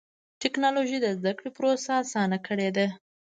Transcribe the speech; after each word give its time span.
ټکنالوجي 0.41 0.97
د 1.01 1.07
زدهکړې 1.17 1.49
پروسه 1.57 1.91
اسانه 2.03 2.37
کړې 2.47 2.69
ده. 2.77 2.87